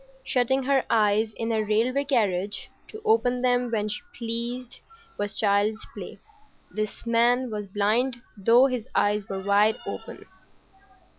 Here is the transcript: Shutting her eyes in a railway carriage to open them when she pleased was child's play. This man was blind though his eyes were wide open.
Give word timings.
Shutting 0.23 0.63
her 0.63 0.83
eyes 0.89 1.31
in 1.35 1.51
a 1.51 1.61
railway 1.61 2.05
carriage 2.05 2.71
to 2.87 3.03
open 3.05 3.43
them 3.43 3.69
when 3.69 3.87
she 3.87 4.01
pleased 4.17 4.79
was 5.19 5.35
child's 5.37 5.85
play. 5.93 6.17
This 6.71 7.05
man 7.05 7.51
was 7.51 7.67
blind 7.67 8.17
though 8.35 8.65
his 8.65 8.87
eyes 8.95 9.29
were 9.29 9.43
wide 9.43 9.75
open. 9.85 10.25